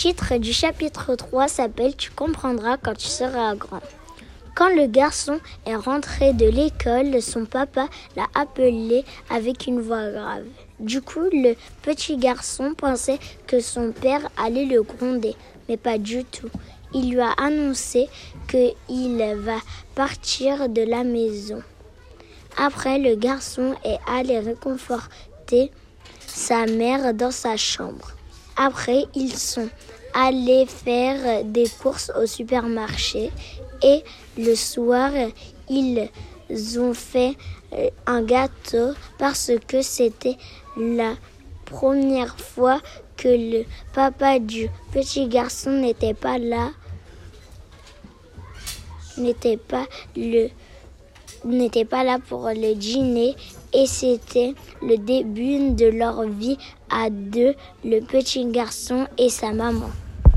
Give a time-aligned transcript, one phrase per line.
[0.00, 3.82] titre du chapitre 3 s'appelle Tu comprendras quand tu seras grand.
[4.54, 7.86] Quand le garçon est rentré de l'école, son papa
[8.16, 10.46] l'a appelé avec une voix grave.
[10.78, 11.52] Du coup, le
[11.82, 15.36] petit garçon pensait que son père allait le gronder,
[15.68, 16.48] mais pas du tout.
[16.94, 18.08] Il lui a annoncé
[18.48, 19.58] qu'il va
[19.94, 21.62] partir de la maison.
[22.56, 25.70] Après, le garçon est allé réconforter
[26.26, 28.12] sa mère dans sa chambre.
[28.62, 29.70] Après, ils sont
[30.12, 33.30] allés faire des courses au supermarché
[33.82, 34.04] et
[34.36, 35.12] le soir,
[35.70, 36.10] ils
[36.78, 37.38] ont fait
[37.72, 40.36] euh, un gâteau parce que c'était
[40.76, 41.14] la
[41.64, 42.82] première fois
[43.16, 46.68] que le papa du petit garçon n'était pas là,
[49.16, 50.48] n'était pas le
[51.46, 53.36] n'était pas là pour le dîner
[53.72, 56.58] et c'était le début de leur vie
[56.90, 59.90] à deux, le petit garçon et sa maman.